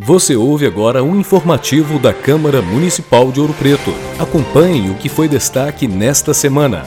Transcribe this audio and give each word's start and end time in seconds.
Você 0.00 0.36
ouve 0.36 0.64
agora 0.64 1.02
um 1.02 1.18
informativo 1.18 1.98
da 1.98 2.14
Câmara 2.14 2.62
Municipal 2.62 3.32
de 3.32 3.40
Ouro 3.40 3.52
Preto. 3.52 3.92
Acompanhe 4.16 4.90
o 4.90 4.94
que 4.94 5.08
foi 5.08 5.26
destaque 5.26 5.88
nesta 5.88 6.32
semana. 6.32 6.86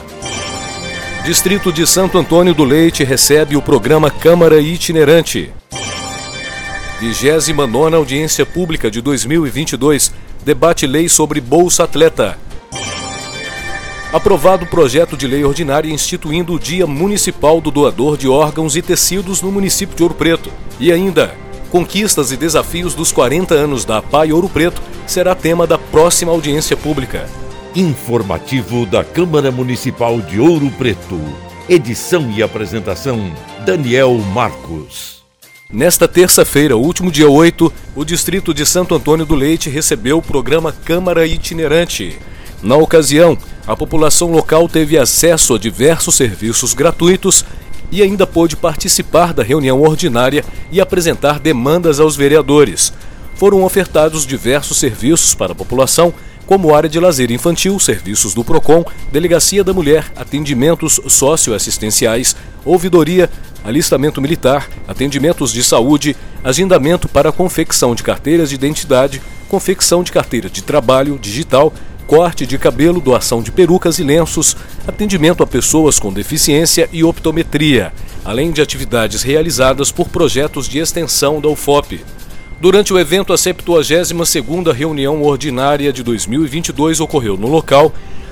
Distrito 1.25 1.73
de 1.73 1.85
Santo 1.85 2.17
Antônio 2.17 2.53
do 2.53 2.63
Leite 2.63 3.03
recebe 3.03 3.57
o 3.57 3.61
programa 3.61 4.09
Câmara 4.09 4.61
Itinerante. 4.61 5.51
29 7.01 7.95
Audiência 7.97 8.45
Pública 8.45 8.89
de 8.89 9.01
2022 9.01 10.13
debate 10.45 10.87
lei 10.87 11.09
sobre 11.09 11.41
Bolsa 11.41 11.83
Atleta. 11.83 12.37
Aprovado 14.13 14.63
o 14.63 14.69
projeto 14.69 15.17
de 15.17 15.27
lei 15.27 15.43
ordinária 15.43 15.91
instituindo 15.91 16.53
o 16.53 16.59
Dia 16.59 16.87
Municipal 16.87 17.59
do 17.59 17.71
Doador 17.71 18.15
de 18.15 18.29
Órgãos 18.29 18.77
e 18.77 18.81
Tecidos 18.81 19.41
no 19.41 19.51
município 19.51 19.97
de 19.97 20.01
Ouro 20.01 20.15
Preto. 20.15 20.49
E 20.79 20.93
ainda, 20.93 21.35
Conquistas 21.71 22.33
e 22.33 22.37
desafios 22.37 22.93
dos 22.93 23.13
40 23.13 23.55
anos 23.55 23.85
da 23.85 23.99
APAI 23.99 24.33
Ouro 24.33 24.49
Preto 24.49 24.81
será 25.07 25.33
tema 25.33 25.65
da 25.65 25.77
próxima 25.77 26.29
audiência 26.29 26.75
pública. 26.75 27.29
Informativo 27.73 28.85
da 28.85 29.05
Câmara 29.05 29.53
Municipal 29.53 30.19
de 30.19 30.37
Ouro 30.37 30.69
Preto. 30.71 31.17
Edição 31.69 32.29
e 32.29 32.43
apresentação: 32.43 33.31
Daniel 33.65 34.17
Marcos. 34.33 35.23
Nesta 35.71 36.09
terça-feira, 36.09 36.75
último 36.75 37.09
dia 37.09 37.29
8, 37.29 37.71
o 37.95 38.03
distrito 38.03 38.53
de 38.53 38.65
Santo 38.65 38.93
Antônio 38.93 39.25
do 39.25 39.33
Leite 39.33 39.69
recebeu 39.69 40.17
o 40.17 40.21
programa 40.21 40.73
Câmara 40.73 41.25
Itinerante. 41.25 42.19
Na 42.61 42.75
ocasião, 42.75 43.37
a 43.65 43.77
população 43.77 44.29
local 44.29 44.67
teve 44.67 44.97
acesso 44.97 45.55
a 45.55 45.57
diversos 45.57 46.15
serviços 46.15 46.73
gratuitos 46.73 47.45
e 47.91 48.01
ainda 48.01 48.25
pôde 48.25 48.55
participar 48.55 49.33
da 49.33 49.43
reunião 49.43 49.81
ordinária 49.81 50.45
e 50.71 50.79
apresentar 50.79 51.39
demandas 51.39 51.99
aos 51.99 52.15
vereadores. 52.15 52.93
Foram 53.35 53.63
ofertados 53.63 54.25
diversos 54.25 54.77
serviços 54.77 55.35
para 55.35 55.51
a 55.51 55.55
população, 55.55 56.13
como 56.45 56.75
área 56.75 56.89
de 56.89 56.99
lazer 56.99 57.31
infantil, 57.31 57.79
serviços 57.79 58.33
do 58.33 58.43
PROCON, 58.43 58.83
Delegacia 59.11 59.63
da 59.63 59.73
Mulher, 59.73 60.11
atendimentos 60.15 60.99
socioassistenciais, 61.07 62.35
ouvidoria, 62.65 63.29
alistamento 63.63 64.21
militar, 64.21 64.69
atendimentos 64.87 65.53
de 65.53 65.63
saúde, 65.63 66.15
agendamento 66.43 67.07
para 67.07 67.31
confecção 67.31 67.95
de 67.95 68.03
carteiras 68.03 68.49
de 68.49 68.55
identidade, 68.55 69.21
confecção 69.47 70.03
de 70.03 70.11
carteira 70.11 70.49
de 70.49 70.61
trabalho 70.61 71.17
digital, 71.19 71.73
corte 72.07 72.45
de 72.45 72.57
cabelo, 72.57 72.99
doação 72.99 73.41
de 73.41 73.51
perucas 73.51 73.99
e 73.99 74.03
lenços, 74.03 74.55
atendimento 74.87 75.43
a 75.43 75.47
pessoas 75.47 75.99
com 75.99 76.11
deficiência 76.11 76.89
e 76.91 77.03
optometria, 77.03 77.93
além 78.23 78.51
de 78.51 78.61
atividades 78.61 79.23
realizadas 79.23 79.91
por 79.91 80.09
projetos 80.09 80.67
de 80.67 80.79
extensão 80.79 81.39
da 81.39 81.47
UFOP. 81.49 82.03
Durante 82.59 82.93
o 82.93 82.99
evento, 82.99 83.33
a 83.33 83.35
72ª 83.35 84.71
reunião 84.71 85.23
ordinária 85.23 85.91
de 85.91 86.03
2022 86.03 86.99
ocorreu 86.99 87.35
no 87.35 87.47
local, 87.47 87.91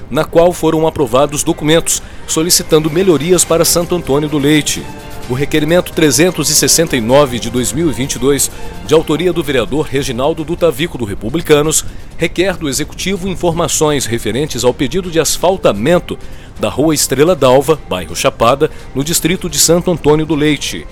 na 0.09 0.23
qual 0.23 0.53
foram 0.53 0.85
aprovados 0.85 1.43
documentos 1.43 2.01
solicitando 2.27 2.91
melhorias 2.91 3.43
para 3.43 3.65
Santo 3.65 3.95
Antônio 3.95 4.29
do 4.29 4.37
Leite. 4.37 4.83
O 5.29 5.35
requerimento 5.35 5.93
369 5.93 7.37
de 7.37 7.51
2022, 7.51 8.49
de 8.87 8.95
autoria 8.95 9.31
do 9.31 9.43
vereador 9.43 9.85
Reginaldo 9.85 10.43
Dutavico 10.43 10.97
do 10.97 11.05
Republicanos, 11.05 11.85
requer 12.17 12.57
do 12.57 12.67
Executivo 12.67 13.29
informações 13.29 14.07
referentes 14.07 14.63
ao 14.63 14.73
pedido 14.73 15.11
de 15.11 15.19
asfaltamento 15.19 16.17
da 16.59 16.67
Rua 16.67 16.95
Estrela 16.95 17.35
d'Alva, 17.35 17.79
bairro 17.87 18.15
Chapada, 18.15 18.71
no 18.95 19.03
distrito 19.03 19.47
de 19.47 19.59
Santo 19.59 19.91
Antônio 19.91 20.25
do 20.25 20.33
Leite. 20.33 20.87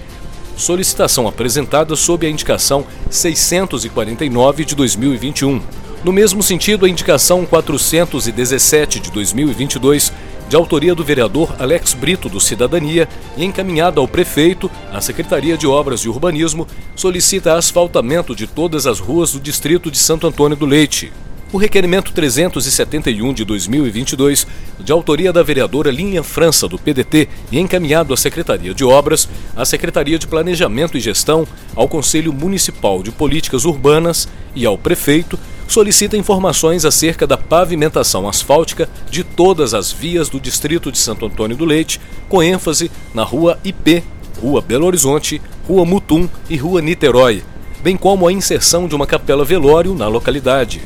Solicitação 0.55 1.27
apresentada 1.27 1.95
sob 1.95 2.27
a 2.27 2.29
indicação 2.29 2.85
649 3.09 4.65
de 4.65 4.75
2021. 4.75 5.59
No 6.03 6.13
mesmo 6.13 6.43
sentido, 6.43 6.85
a 6.85 6.89
indicação 6.89 7.43
417 7.43 8.99
de 8.99 9.09
2022 9.09 10.13
de 10.49 10.55
autoria 10.55 10.95
do 10.95 11.03
vereador 11.03 11.55
Alex 11.59 11.93
Brito 11.93 12.29
do 12.29 12.39
Cidadania 12.39 13.07
e 13.35 13.43
encaminhada 13.43 13.99
ao 13.99 14.07
prefeito, 14.07 14.71
a 14.91 15.01
Secretaria 15.01 15.57
de 15.57 15.67
Obras 15.67 16.01
e 16.01 16.09
Urbanismo 16.09 16.67
solicita 16.95 17.55
asfaltamento 17.55 18.35
de 18.35 18.47
todas 18.47 18.87
as 18.87 18.99
ruas 18.99 19.33
do 19.33 19.39
distrito 19.39 19.91
de 19.91 19.97
Santo 19.97 20.25
Antônio 20.25 20.55
do 20.55 20.65
Leite. 20.65 21.11
O 21.51 21.57
requerimento 21.57 22.11
371 22.11 23.33
de 23.33 23.45
2022, 23.45 24.45
de 24.81 24.91
autoria 24.91 25.31
da 25.31 25.41
vereadora 25.41 25.89
Linha 25.89 26.21
França, 26.21 26.67
do 26.67 26.77
PDT, 26.77 27.29
e 27.49 27.57
encaminhado 27.57 28.13
à 28.13 28.17
Secretaria 28.17 28.73
de 28.73 28.83
Obras, 28.83 29.29
à 29.55 29.63
Secretaria 29.63 30.19
de 30.19 30.27
Planejamento 30.27 30.97
e 30.97 31.01
Gestão, 31.01 31.47
ao 31.73 31.87
Conselho 31.87 32.33
Municipal 32.33 33.01
de 33.01 33.11
Políticas 33.11 33.63
Urbanas 33.63 34.27
e 34.53 34.65
ao 34.65 34.77
prefeito, 34.77 35.39
solicita 35.67 36.17
informações 36.17 36.85
acerca 36.85 37.27
da 37.27 37.37
pavimentação 37.37 38.27
asfáltica 38.27 38.89
de 39.09 39.23
todas 39.23 39.73
as 39.73 39.91
vias 39.91 40.29
do 40.29 40.39
distrito 40.39 40.91
de 40.91 40.97
Santo 40.97 41.25
Antônio 41.25 41.57
do 41.57 41.65
Leite, 41.65 41.99
com 42.29 42.41
ênfase 42.41 42.89
na 43.13 43.23
Rua 43.23 43.59
IP, 43.63 44.03
Rua 44.41 44.61
Belo 44.61 44.85
Horizonte, 44.85 45.41
Rua 45.67 45.85
Mutum 45.85 46.29
e 46.49 46.55
Rua 46.55 46.81
Niterói, 46.81 47.43
bem 47.83 47.97
como 47.97 48.27
a 48.27 48.31
inserção 48.31 48.87
de 48.87 48.95
uma 48.95 49.05
capela 49.05 49.43
velório 49.43 49.93
na 49.93 50.07
localidade. 50.07 50.81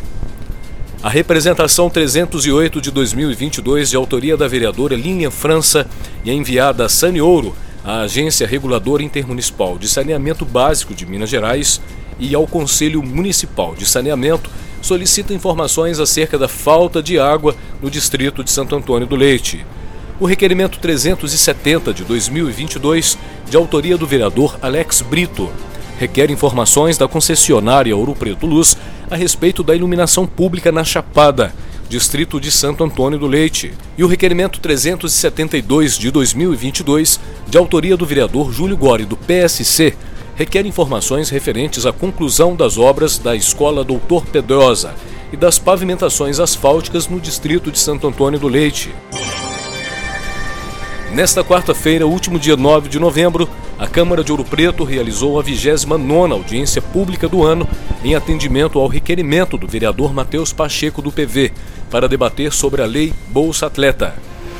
A 1.04 1.10
representação 1.10 1.90
308 1.90 2.80
de 2.80 2.92
2022, 2.92 3.90
de 3.90 3.96
autoria 3.96 4.38
da 4.38 4.48
vereadora 4.48 4.96
Linha 4.96 5.32
França 5.32 5.88
e 6.24 6.30
é 6.30 6.34
enviada 6.34 6.86
a 6.86 6.90
Saneouro, 6.90 7.56
a 7.84 8.02
Agência 8.02 8.46
Reguladora 8.46 9.02
Intermunicipal 9.02 9.80
de 9.80 9.90
Saneamento 9.90 10.46
Básico 10.46 10.94
de 10.94 11.06
Minas 11.06 11.30
Gerais, 11.30 11.82
e 12.20 12.36
ao 12.36 12.46
Conselho 12.46 13.02
Municipal 13.02 13.76
de 13.76 13.84
Saneamento, 13.84 14.50
solicita 14.82 15.34
informações 15.34 16.00
acerca 16.00 16.38
da 16.38 16.48
falta 16.48 17.02
de 17.02 17.20
água 17.20 17.56
no 17.82 17.90
distrito 17.90 18.44
de 18.44 18.52
Santo 18.52 18.76
Antônio 18.76 19.08
do 19.08 19.16
Leite. 19.16 19.66
O 20.20 20.26
requerimento 20.26 20.80
370 20.80 21.94
de 21.94 22.04
2022, 22.04 23.18
de 23.50 23.58
autoria 23.58 23.98
do 23.98 24.06
vereador 24.06 24.58
Alex 24.62 25.02
Brito, 25.02 25.50
requer 25.98 26.30
informações 26.30 26.98
da 26.98 27.08
concessionária 27.08 27.96
Ouro 27.96 28.14
Preto 28.14 28.46
Luz 28.46 28.76
a 29.10 29.16
respeito 29.16 29.64
da 29.64 29.76
iluminação 29.76 30.26
pública 30.26 30.72
na 30.72 30.84
Chapada, 30.84 31.54
distrito 31.90 32.40
de 32.40 32.50
Santo 32.50 32.84
Antônio 32.84 33.20
do 33.20 33.28
Leite. 33.28 33.74
E 33.98 34.04
o 34.04 34.08
requerimento 34.08 34.60
372 34.60 35.98
de 35.98 36.10
2022, 36.10 37.20
de 37.48 37.58
autoria 37.58 37.98
do 37.98 38.06
vereador 38.06 38.52
Júlio 38.52 38.78
Gori, 38.78 39.06
do 39.06 39.18
PSC, 39.18 39.96
requer 40.42 40.66
informações 40.66 41.30
referentes 41.30 41.86
à 41.86 41.94
conclusão 41.94 42.56
das 42.56 42.76
obras 42.76 43.20
da 43.20 43.36
Escola 43.36 43.84
Doutor 43.84 44.26
Pedrosa 44.26 44.96
e 45.32 45.38
das 45.38 45.60
pavimentações 45.60 46.40
asfálticas 46.40 47.08
no 47.08 47.20
distrito 47.20 47.72
de 47.72 47.78
Santo 47.78 48.08
Antônio 48.08 48.40
do 48.40 48.48
Leite. 48.48 48.92
Nesta 51.12 51.44
quarta-feira, 51.44 52.08
último 52.08 52.40
dia 52.40 52.58
9 52.58 52.90
de 52.90 52.98
novembro, 52.98 53.48
a 53.78 53.86
Câmara 53.86 54.24
de 54.24 54.32
Ouro 54.32 54.44
Preto 54.44 54.84
realizou 54.84 55.40
a 55.40 55.44
29ª 55.44 56.32
audiência 56.32 56.82
pública 56.82 57.30
do 57.30 57.44
ano 57.44 57.70
em 58.04 58.16
atendimento 58.16 58.80
ao 58.80 58.88
requerimento 58.88 59.60
do 59.60 59.68
vereador 59.68 60.12
Matheus 60.12 60.52
Pacheco 60.52 61.04
do 61.04 61.12
PV 61.12 61.52
para 61.92 62.10
debater 62.10 62.52
sobre 62.52 62.82
a 62.82 62.88
lei 62.88 63.14
Bolsa 63.28 63.68
Atleta. 63.68 64.16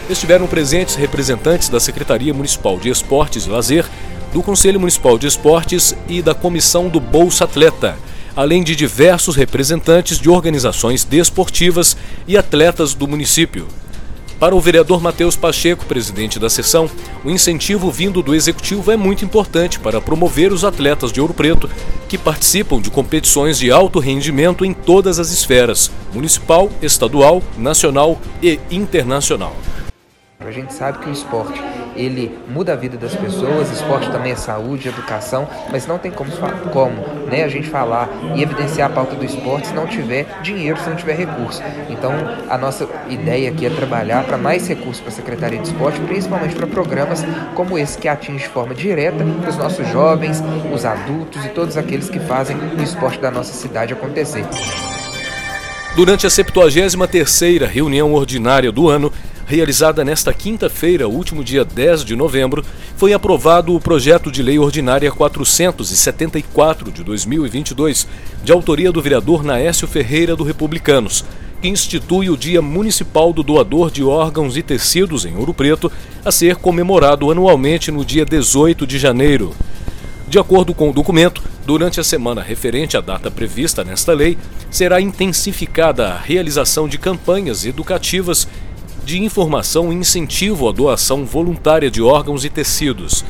Estiveram 0.08 0.46
presentes 0.46 0.94
representantes 0.94 1.70
da 1.70 1.80
Secretaria 1.80 2.34
Municipal 2.34 2.78
de 2.78 2.90
Esportes 2.90 3.46
e 3.46 3.50
Lazer, 3.50 3.90
do 4.34 4.42
Conselho 4.42 4.80
Municipal 4.80 5.18
de 5.18 5.28
Esportes 5.28 5.96
e 6.08 6.22
da 6.22 6.34
Comissão 6.34 6.88
do 6.88 7.00
Bolsa 7.00 7.44
Atleta, 7.44 7.98
além 8.36 8.64
de 8.64 8.76
diversos 8.76 9.36
representantes 9.36 10.20
de 10.20 10.30
organizações 10.30 11.04
desportivas 11.04 11.98
e 12.28 12.38
atletas 12.38 12.94
do 12.94 13.08
município. 13.08 13.68
Para 14.40 14.56
o 14.56 14.60
vereador 14.60 15.00
Matheus 15.00 15.36
Pacheco, 15.36 15.86
presidente 15.86 16.40
da 16.40 16.50
sessão, 16.50 16.90
o 17.24 17.30
incentivo 17.30 17.92
vindo 17.92 18.24
do 18.24 18.34
executivo 18.34 18.92
é 18.92 18.98
muito 18.98 19.24
importante 19.24 19.80
para 19.80 20.02
promover 20.02 20.52
os 20.52 20.66
atletas 20.66 21.12
de 21.12 21.22
Ouro 21.22 21.32
Preto 21.32 21.70
que 22.10 22.18
participam 22.18 22.82
de 22.82 22.90
competições 22.90 23.60
de 23.60 23.72
alto 23.72 24.00
rendimento 24.00 24.66
em 24.66 24.74
todas 24.74 25.20
as 25.20 25.30
esferas: 25.30 25.92
municipal, 26.12 26.72
estadual, 26.82 27.44
nacional 27.56 28.20
e 28.42 28.60
internacional. 28.72 29.56
A 30.46 30.52
gente 30.52 30.74
sabe 30.74 31.00
que 31.00 31.10
o 31.10 31.14
esporte 31.14 31.62
ele 31.96 32.40
muda 32.48 32.74
a 32.74 32.76
vida 32.76 32.98
das 32.98 33.16
pessoas, 33.16 33.72
esporte 33.72 34.10
também 34.12 34.32
é 34.32 34.36
saúde, 34.36 34.88
educação, 34.88 35.48
mas 35.72 35.86
não 35.86 35.98
tem 35.98 36.12
como, 36.12 36.32
como 36.72 36.96
né, 37.30 37.44
a 37.44 37.48
gente 37.48 37.70
falar 37.70 38.10
e 38.36 38.42
evidenciar 38.42 38.90
a 38.90 38.94
pauta 38.94 39.16
do 39.16 39.24
esporte 39.24 39.68
se 39.68 39.74
não 39.74 39.86
tiver 39.86 40.26
dinheiro, 40.42 40.80
se 40.80 40.90
não 40.90 40.96
tiver 40.96 41.14
recurso. 41.14 41.62
Então, 41.90 42.12
a 42.50 42.58
nossa 42.58 42.88
ideia 43.10 43.50
aqui 43.50 43.66
é 43.66 43.70
trabalhar 43.70 44.24
para 44.26 44.38
mais 44.38 44.68
recursos 44.68 45.00
para 45.00 45.10
a 45.10 45.16
Secretaria 45.16 45.60
de 45.60 45.68
Esporte, 45.68 46.00
principalmente 46.02 46.56
para 46.56 46.68
programas 46.68 47.24
como 47.56 47.78
esse 47.78 47.98
que 47.98 48.08
atinge 48.08 48.44
de 48.44 48.50
forma 48.50 48.74
direta 48.74 49.24
os 49.48 49.58
nossos 49.58 49.88
jovens, 49.90 50.42
os 50.74 50.86
adultos 50.86 51.46
e 51.46 51.50
todos 51.50 51.78
aqueles 51.78 52.10
que 52.10 52.20
fazem 52.20 52.58
o 52.58 52.82
esporte 52.82 53.20
da 53.20 53.30
nossa 53.30 53.54
cidade 53.54 53.94
acontecer. 53.94 54.46
Durante 55.96 56.26
a 56.26 56.30
73ª 56.30 57.68
reunião 57.68 58.14
ordinária 58.14 58.72
do 58.72 58.88
ano, 58.90 59.12
realizada 59.52 60.06
nesta 60.06 60.34
quinta-feira, 60.34 61.10
último 61.10 61.44
dia 61.44 61.66
10 61.66 62.06
de 62.06 62.16
novembro, 62.16 62.64
foi 62.96 63.12
aprovado 63.12 63.76
o 63.76 63.82
projeto 63.82 64.32
de 64.32 64.42
lei 64.42 64.58
ordinária 64.58 65.12
474 65.12 66.90
de 66.90 67.04
2022, 67.04 68.08
de 68.46 68.52
autoria 68.54 68.94
do 68.94 69.02
vereador 69.02 69.44
Naécio 69.44 69.90
Ferreira 69.90 70.38
do 70.38 70.46
Republicanos, 70.46 71.26
que 71.62 71.68
institui 71.68 72.30
o 72.30 72.38
Dia 72.38 72.62
Municipal 72.62 73.34
do 73.34 73.44
Doador 73.44 73.92
de 73.92 74.02
Órgãos 74.02 74.56
e 74.56 74.64
Tecidos 74.64 75.26
em 75.26 75.36
Ouro 75.36 75.54
Preto, 75.54 75.92
a 76.24 76.32
ser 76.32 76.56
comemorado 76.56 77.30
anualmente 77.30 77.92
no 77.92 78.06
dia 78.06 78.24
18 78.24 78.88
de 78.88 78.98
janeiro. 78.98 79.54
De 80.30 80.40
acordo 80.40 80.74
com 80.74 80.90
o 80.90 80.94
documento, 80.94 81.44
durante 81.66 82.00
a 82.00 82.06
semana 82.06 82.42
referente 82.42 82.96
à 82.96 83.02
data 83.02 83.30
prevista 83.30 83.84
nesta 83.84 84.14
lei, 84.14 84.38
será 84.70 85.02
intensificada 85.02 86.08
a 86.08 86.18
realização 86.18 86.88
de 86.88 86.98
campanhas 86.98 87.66
educativas 87.66 88.48
de 89.04 89.22
informação 89.22 89.92
e 89.92 89.96
incentivo 89.96 90.70
à 90.70 90.72
doação 90.72 91.26
voluntária 91.26 91.90
de 91.90 92.02
órgãos 92.02 92.46
e 92.46 92.50
tecidos. 92.50 93.26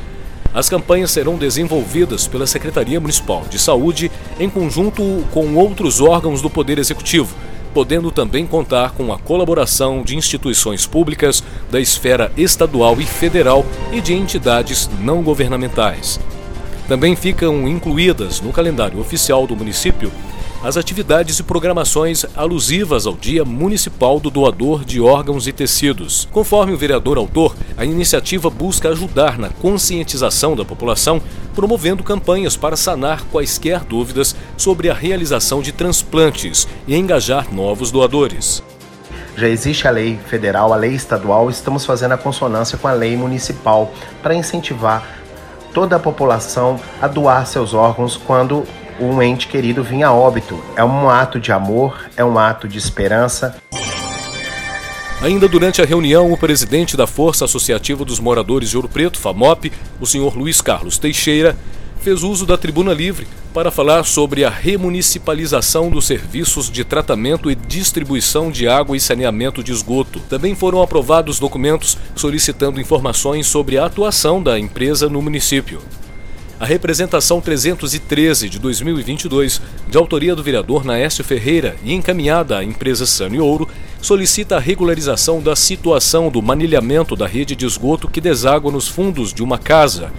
As 0.53 0.69
campanhas 0.69 1.11
serão 1.11 1.37
desenvolvidas 1.37 2.27
pela 2.27 2.45
Secretaria 2.45 2.99
Municipal 2.99 3.45
de 3.49 3.57
Saúde 3.57 4.11
em 4.39 4.49
conjunto 4.49 5.23
com 5.31 5.55
outros 5.55 6.01
órgãos 6.01 6.41
do 6.41 6.49
Poder 6.49 6.77
Executivo, 6.77 7.33
podendo 7.73 8.11
também 8.11 8.45
contar 8.45 8.91
com 8.91 9.13
a 9.13 9.17
colaboração 9.17 10.03
de 10.03 10.17
instituições 10.17 10.85
públicas 10.85 11.41
da 11.71 11.79
esfera 11.79 12.31
estadual 12.35 12.99
e 12.99 13.05
federal 13.05 13.65
e 13.93 14.01
de 14.01 14.13
entidades 14.13 14.89
não 14.99 15.23
governamentais. 15.23 16.19
Também 16.85 17.15
ficam 17.15 17.65
incluídas 17.69 18.41
no 18.41 18.51
calendário 18.51 18.99
oficial 18.99 19.47
do 19.47 19.55
município 19.55 20.11
as 20.63 20.77
atividades 20.77 21.39
e 21.39 21.43
programações 21.43 22.23
alusivas 22.35 23.07
ao 23.07 23.15
Dia 23.15 23.43
Municipal 23.43 24.19
do 24.19 24.29
Doador 24.29 24.85
de 24.85 25.01
Órgãos 25.01 25.47
e 25.47 25.51
Tecidos. 25.51 26.27
Conforme 26.31 26.73
o 26.73 26.77
vereador 26.77 27.17
autor, 27.17 27.55
a 27.75 27.83
iniciativa 27.83 28.47
busca 28.47 28.89
ajudar 28.89 29.39
na 29.39 29.49
conscientização 29.49 30.55
da 30.55 30.63
população, 30.63 31.19
promovendo 31.55 32.03
campanhas 32.03 32.55
para 32.55 32.77
sanar 32.77 33.23
quaisquer 33.31 33.83
dúvidas 33.83 34.35
sobre 34.55 34.89
a 34.89 34.93
realização 34.93 35.61
de 35.61 35.71
transplantes 35.71 36.67
e 36.87 36.95
engajar 36.95 37.51
novos 37.51 37.89
doadores. 37.89 38.63
Já 39.35 39.47
existe 39.47 39.87
a 39.87 39.91
lei 39.91 40.19
federal, 40.27 40.73
a 40.73 40.75
lei 40.75 40.93
estadual, 40.93 41.49
estamos 41.49 41.85
fazendo 41.85 42.11
a 42.11 42.17
consonância 42.17 42.77
com 42.77 42.87
a 42.87 42.93
lei 42.93 43.17
municipal 43.17 43.91
para 44.21 44.35
incentivar 44.35 45.07
toda 45.73 45.95
a 45.95 45.99
população 45.99 46.79
a 47.01 47.07
doar 47.07 47.47
seus 47.47 47.73
órgãos 47.73 48.15
quando 48.15 48.67
um 49.01 49.21
ente 49.21 49.47
querido 49.47 49.83
vinha 49.83 50.07
a 50.07 50.13
óbito. 50.13 50.63
É 50.75 50.83
um 50.83 51.09
ato 51.09 51.39
de 51.39 51.51
amor, 51.51 52.09
é 52.15 52.23
um 52.23 52.37
ato 52.37 52.67
de 52.67 52.77
esperança. 52.77 53.55
Ainda 55.21 55.47
durante 55.47 55.81
a 55.81 55.85
reunião, 55.85 56.31
o 56.31 56.37
presidente 56.37 56.95
da 56.95 57.05
Força 57.05 57.45
Associativa 57.45 58.03
dos 58.05 58.19
Moradores 58.19 58.69
de 58.69 58.77
Ouro 58.77 58.89
Preto, 58.89 59.19
FAMOP, 59.19 59.71
o 59.99 60.05
senhor 60.05 60.35
Luiz 60.35 60.61
Carlos 60.61 60.97
Teixeira, 60.97 61.55
fez 62.01 62.23
uso 62.23 62.45
da 62.45 62.57
tribuna 62.57 62.93
livre 62.93 63.27
para 63.53 63.69
falar 63.69 64.03
sobre 64.03 64.43
a 64.43 64.49
remunicipalização 64.49 65.89
dos 65.89 66.05
serviços 66.05 66.71
de 66.71 66.83
tratamento 66.83 67.51
e 67.51 67.55
distribuição 67.55 68.49
de 68.49 68.67
água 68.67 68.97
e 68.97 68.99
saneamento 68.99 69.63
de 69.63 69.71
esgoto. 69.71 70.19
Também 70.21 70.55
foram 70.55 70.81
aprovados 70.81 71.37
documentos 71.37 71.97
solicitando 72.15 72.81
informações 72.81 73.45
sobre 73.45 73.77
a 73.77 73.85
atuação 73.85 74.41
da 74.41 74.57
empresa 74.57 75.07
no 75.07 75.21
município. 75.21 75.81
A 76.61 76.65
representação 76.67 77.41
313 77.41 78.47
de 78.47 78.59
2022, 78.59 79.59
de 79.89 79.97
autoria 79.97 80.35
do 80.35 80.43
vereador 80.43 80.85
Naécio 80.85 81.23
Ferreira 81.23 81.75
e 81.83 81.91
encaminhada 81.91 82.59
à 82.59 82.63
empresa 82.63 83.07
Sani 83.07 83.39
Ouro, 83.39 83.67
solicita 83.99 84.57
a 84.57 84.59
regularização 84.59 85.41
da 85.41 85.55
situação 85.55 86.29
do 86.29 86.39
manilhamento 86.39 87.15
da 87.15 87.25
rede 87.25 87.55
de 87.55 87.65
esgoto 87.65 88.07
que 88.07 88.21
deságua 88.21 88.71
nos 88.71 88.87
fundos 88.87 89.33
de 89.33 89.41
uma 89.41 89.57
casa 89.57 90.13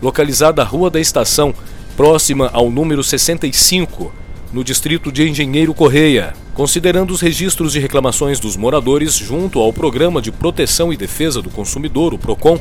localizada 0.00 0.62
à 0.62 0.64
Rua 0.64 0.88
da 0.88 0.98
Estação, 0.98 1.54
próxima 1.98 2.48
ao 2.54 2.70
número 2.70 3.04
65, 3.04 4.10
no 4.54 4.64
distrito 4.64 5.12
de 5.12 5.28
Engenheiro 5.28 5.74
Correia. 5.74 6.32
Considerando 6.54 7.10
os 7.10 7.20
registros 7.20 7.74
de 7.74 7.78
reclamações 7.78 8.40
dos 8.40 8.56
moradores 8.56 9.14
junto 9.14 9.58
ao 9.58 9.70
Programa 9.70 10.22
de 10.22 10.32
Proteção 10.32 10.94
e 10.94 10.96
Defesa 10.96 11.42
do 11.42 11.50
Consumidor, 11.50 12.14
o 12.14 12.18
PROCON, 12.18 12.58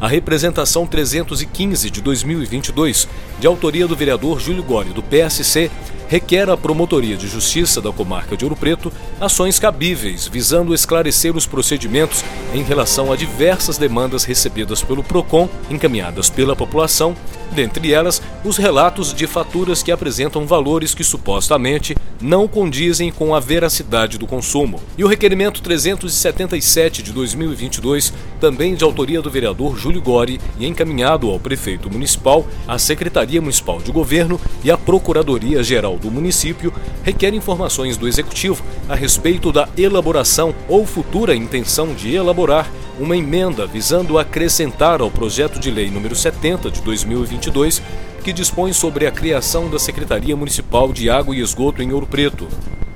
a 0.00 0.06
representação 0.06 0.86
315 0.86 1.90
de 1.90 2.00
2022, 2.00 3.08
de 3.40 3.46
autoria 3.46 3.86
do 3.86 3.96
vereador 3.96 4.38
Júlio 4.38 4.62
Gori, 4.62 4.90
do 4.90 5.02
PSC, 5.02 5.70
requer 6.08 6.48
à 6.48 6.56
Promotoria 6.56 7.16
de 7.16 7.28
Justiça 7.28 7.80
da 7.80 7.92
Comarca 7.92 8.36
de 8.36 8.44
Ouro 8.44 8.56
Preto 8.56 8.92
ações 9.20 9.58
cabíveis 9.58 10.26
visando 10.26 10.74
esclarecer 10.74 11.36
os 11.36 11.46
procedimentos 11.46 12.24
em 12.54 12.62
relação 12.62 13.12
a 13.12 13.16
diversas 13.16 13.78
demandas 13.78 14.24
recebidas 14.24 14.82
pelo 14.82 15.04
PROCON, 15.04 15.48
encaminhadas 15.70 16.30
pela 16.30 16.56
população, 16.56 17.14
dentre 17.52 17.92
elas 17.92 18.22
os 18.44 18.56
relatos 18.56 19.12
de 19.12 19.26
faturas 19.26 19.82
que 19.82 19.92
apresentam 19.92 20.46
valores 20.46 20.94
que 20.94 21.04
supostamente 21.04 21.96
não 22.20 22.48
condizem 22.48 23.12
com 23.12 23.34
a 23.34 23.40
veracidade 23.40 24.18
do 24.18 24.26
consumo. 24.26 24.80
E 24.96 25.04
o 25.04 25.08
requerimento 25.08 25.62
377 25.62 27.02
de 27.02 27.12
2022, 27.12 28.12
também 28.40 28.74
de 28.74 28.84
autoria 28.84 29.22
do 29.22 29.30
vereador 29.30 29.76
Júlio 29.76 30.02
Gori 30.02 30.40
e 30.58 30.66
encaminhado 30.66 31.30
ao 31.30 31.38
prefeito 31.38 31.90
municipal, 31.90 32.46
à 32.66 32.78
Secretaria 32.78 33.40
Municipal 33.40 33.80
de 33.80 33.92
Governo 33.92 34.40
e 34.64 34.70
à 34.70 34.76
Procuradoria 34.76 35.62
Geral 35.62 35.97
do 35.98 36.10
município 36.10 36.72
requer 37.02 37.34
informações 37.34 37.96
do 37.96 38.06
Executivo 38.06 38.62
a 38.88 38.94
respeito 38.94 39.52
da 39.52 39.68
elaboração 39.76 40.54
ou 40.68 40.86
futura 40.86 41.34
intenção 41.34 41.94
de 41.94 42.14
elaborar 42.14 42.70
uma 42.98 43.16
emenda 43.16 43.66
visando 43.66 44.18
acrescentar 44.18 45.00
ao 45.00 45.10
projeto 45.10 45.58
de 45.58 45.70
lei 45.70 45.90
número 45.90 46.14
70 46.14 46.70
de 46.70 46.80
2022, 46.82 47.80
que 48.24 48.32
dispõe 48.32 48.72
sobre 48.72 49.06
a 49.06 49.12
criação 49.12 49.70
da 49.70 49.78
Secretaria 49.78 50.36
Municipal 50.36 50.92
de 50.92 51.08
Água 51.08 51.34
e 51.34 51.40
Esgoto 51.40 51.82
em 51.82 51.92
Ouro 51.92 52.06
Preto. 52.06 52.48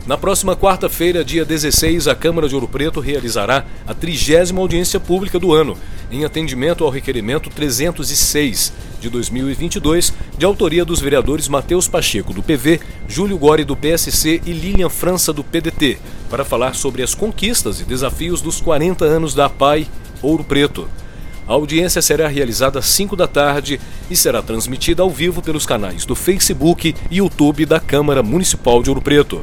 Na 0.05 0.19
próxima 0.19 0.57
quarta-feira, 0.57 1.25
dia 1.25 1.45
16, 1.45 2.09
a 2.09 2.15
Câmara 2.17 2.49
de 2.49 2.55
Ouro 2.57 2.67
Preto 2.67 2.99
realizará 2.99 3.65
a 3.87 3.95
trigésima 3.95 4.61
audiência 4.61 4.99
pública 4.99 5.39
do 5.39 5.53
ano, 5.53 5.77
em 6.13 6.25
atendimento 6.25 6.85
ao 6.85 6.91
requerimento 6.91 7.49
306 7.49 8.73
de 9.01 9.09
2022, 9.09 10.13
de 10.39 10.45
autoria 10.45 10.85
dos 10.85 11.01
vereadores 11.01 11.49
Matheus 11.49 11.89
Pacheco, 11.89 12.33
do 12.33 12.43
PV, 12.43 12.81
Júlio 13.09 13.39
Gori, 13.39 13.65
do 13.65 13.77
PSC 13.77 14.41
e 14.45 14.53
Lilian 14.53 14.89
França, 14.89 15.33
do 15.33 15.43
PDT, 15.43 15.99
para 16.31 16.45
falar 16.45 16.75
sobre 16.75 17.03
as 17.03 17.15
conquistas 17.15 17.81
e 17.81 17.85
desafios 17.85 18.41
dos 18.41 18.61
40 18.61 19.05
anos 19.05 19.35
da 19.35 19.49
PAI 19.49 19.89
Ouro 20.21 20.45
Preto. 20.45 20.89
A 21.49 21.55
audiência 21.55 22.01
será 22.01 22.29
realizada 22.29 22.79
às 22.79 22.87
5 22.87 23.17
da 23.17 23.27
tarde 23.27 23.81
e 24.09 24.15
será 24.15 24.41
transmitida 24.41 25.03
ao 25.03 25.11
vivo 25.11 25.43
pelos 25.43 25.67
canais 25.67 26.05
do 26.05 26.15
Facebook 26.15 26.95
e 27.11 27.17
YouTube 27.17 27.67
da 27.67 27.81
Câmara 27.81 28.23
Municipal 28.23 28.83
de 28.83 28.91
Ouro 28.91 29.03
Preto. 29.03 29.41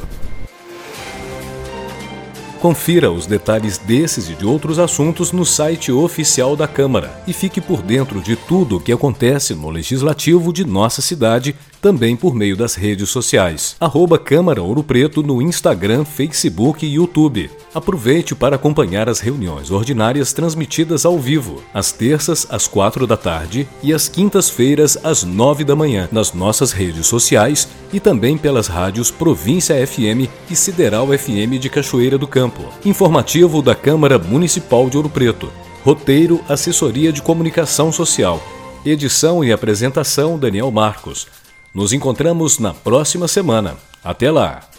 Confira 2.59 3.09
os 3.09 3.25
detalhes 3.25 3.77
desses 3.77 4.29
e 4.29 4.33
de 4.33 4.45
outros 4.45 4.79
assuntos 4.79 5.31
no 5.31 5.45
site 5.45 5.93
oficial 5.93 6.57
da 6.57 6.67
Câmara 6.67 7.23
e 7.25 7.31
fique 7.31 7.61
por 7.61 7.81
dentro 7.81 8.19
de 8.21 8.35
tudo 8.35 8.75
o 8.75 8.81
que 8.81 8.91
acontece 8.91 9.55
no 9.55 9.69
Legislativo 9.69 10.51
de 10.51 10.65
nossa 10.65 11.01
cidade, 11.01 11.55
também 11.81 12.15
por 12.15 12.35
meio 12.35 12.55
das 12.55 12.75
redes 12.75 13.09
sociais. 13.09 13.75
Arroba 13.79 14.17
Câmara 14.17 14.61
Ouro 14.61 14.83
Preto 14.83 15.23
no 15.23 15.41
Instagram, 15.41 16.05
Facebook 16.05 16.85
e 16.85 16.93
YouTube. 16.93 17.49
Aproveite 17.73 18.35
para 18.35 18.55
acompanhar 18.55 19.07
as 19.07 19.19
reuniões 19.19 19.71
ordinárias 19.71 20.33
transmitidas 20.33 21.05
ao 21.05 21.17
vivo, 21.17 21.61
às 21.73 21.91
terças 21.91 22.47
às 22.49 22.67
quatro 22.67 23.05
da 23.05 23.15
tarde 23.15 23.67
e 23.81 23.93
às 23.93 24.07
quintas-feiras 24.07 24.97
às 25.03 25.23
nove 25.23 25.63
da 25.63 25.75
manhã, 25.75 26.09
nas 26.11 26.33
nossas 26.33 26.71
redes 26.71 27.07
sociais 27.07 27.67
e 27.93 27.99
também 27.99 28.37
pelas 28.37 28.67
rádios 28.67 29.11
Província 29.11 29.75
FM 29.85 30.29
e 30.49 30.55
Sideral 30.55 31.07
FM 31.07 31.59
de 31.59 31.69
Cachoeira 31.69 32.17
do 32.17 32.27
Campo. 32.27 32.63
Informativo 32.85 33.61
da 33.61 33.75
Câmara 33.75 34.17
Municipal 34.17 34.89
de 34.89 34.97
Ouro 34.97 35.09
Preto. 35.09 35.51
Roteiro 35.83 36.41
Assessoria 36.49 37.11
de 37.11 37.21
Comunicação 37.21 37.91
Social. 37.91 38.41
Edição 38.85 39.43
e 39.43 39.51
apresentação 39.51 40.37
Daniel 40.37 40.71
Marcos. 40.71 41.27
Nos 41.73 41.93
encontramos 41.93 42.57
na 42.57 42.73
próxima 42.73 43.27
semana. 43.27 43.77
Até 44.03 44.31
lá! 44.31 44.69